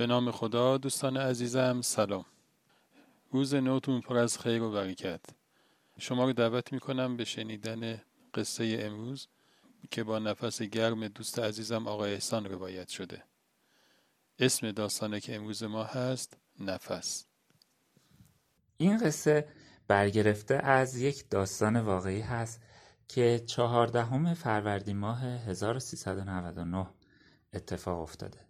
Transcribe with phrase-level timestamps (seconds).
[0.00, 2.24] به نام خدا دوستان عزیزم سلام.
[3.30, 5.20] روز نوتون پر از خیر و برکت.
[5.98, 8.02] شما رو دعوت می‌کنم به شنیدن
[8.34, 9.28] قصه امروز
[9.90, 13.24] که با نفس گرم دوست عزیزم آقای احسان روایت شده.
[14.38, 17.26] اسم داستانه که امروز ما هست نفس.
[18.76, 19.48] این قصه
[19.88, 22.60] برگرفته از یک داستان واقعی هست
[23.08, 26.86] که چهاردهم فروردین ماه 1399
[27.52, 28.49] اتفاق افتاده.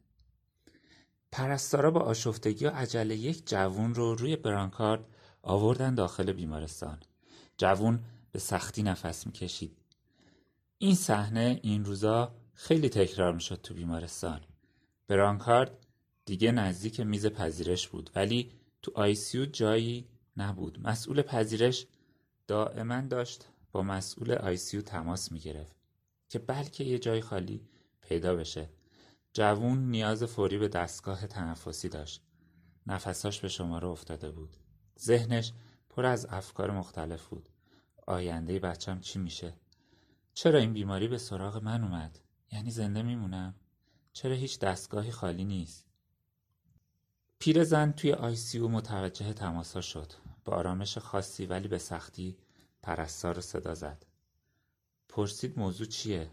[1.33, 5.05] پرستارا با آشفتگی و عجله یک جوون رو روی برانکارد
[5.43, 6.99] آوردن داخل بیمارستان.
[7.59, 9.77] جوون به سختی نفس می‌کشید.
[10.79, 14.41] این صحنه این روزا خیلی تکرار می‌شد تو بیمارستان.
[15.09, 15.87] برانکارد
[16.25, 20.81] دیگه نزدیک میز پذیرش بود ولی تو ICU جایی نبود.
[20.83, 21.87] مسئول پذیرش
[22.47, 25.77] دائما داشت با مسئول ICU تماس می‌گرفت
[26.29, 27.61] که بلکه یه جای خالی
[28.01, 28.69] پیدا بشه.
[29.33, 32.23] جوون نیاز فوری به دستگاه تنفسی داشت.
[32.87, 34.57] نفساش به شماره افتاده بود.
[35.01, 35.53] ذهنش
[35.91, 37.49] پر از افکار مختلف بود.
[38.07, 39.55] آینده بچم چی میشه؟
[40.35, 42.19] چرا این بیماری به سراغ من اومد؟
[42.53, 43.55] یعنی زنده میمونم؟
[44.13, 45.87] چرا هیچ دستگاهی خالی نیست؟
[47.39, 50.13] پیرزن توی آیسیو متوجه تماسا شد.
[50.45, 52.39] با آرامش خاصی ولی به سختی
[52.83, 54.07] پرستار صدا زد.
[55.09, 56.31] پرسید موضوع چیه؟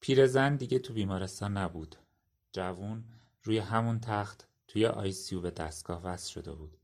[0.00, 1.96] پیرزن دیگه تو بیمارستان نبود.
[2.52, 3.04] جوون
[3.42, 6.78] روی همون تخت توی آیسیو به دستگاه وصل شده بود.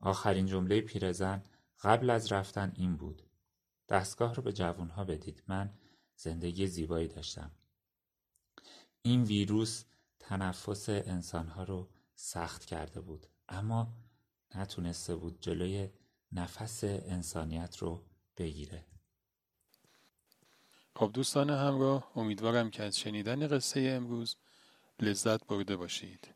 [0.00, 1.42] آخرین جمله پیرزن
[1.82, 3.22] قبل از رفتن این بود.
[3.88, 5.42] دستگاه رو به جوونها بدید.
[5.48, 5.74] من
[6.16, 7.50] زندگی زیبایی داشتم.
[9.02, 9.84] این ویروس
[10.18, 13.26] تنفس انسانها رو سخت کرده بود.
[13.48, 13.94] اما
[14.54, 15.88] نتونسته بود جلوی
[16.32, 18.04] نفس انسانیت رو
[18.36, 18.86] بگیره.
[21.00, 24.36] خب دوستان همراه امیدوارم که از شنیدن قصه امروز
[25.00, 26.28] لذت برده باشید.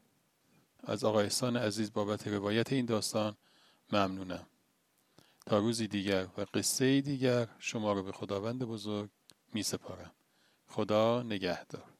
[0.84, 3.36] از آقای احسان عزیز بابت روایت این داستان
[3.92, 4.46] ممنونم.
[5.46, 9.10] تا روزی دیگر و قصه دیگر شما رو به خداوند بزرگ
[9.52, 10.12] می سپارم
[10.66, 11.93] خدا نگهدار.